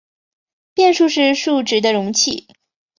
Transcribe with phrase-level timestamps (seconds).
[0.73, 2.47] 变数是数值的容器。